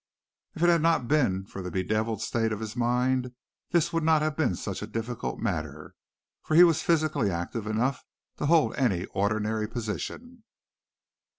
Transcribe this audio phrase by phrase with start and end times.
[0.55, 3.33] If it had not been for the bedeviled state of his mind
[3.69, 5.93] this would not have been such a difficult matter,
[6.41, 8.03] for he was physically active enough
[8.37, 10.43] to hold any ordinary position.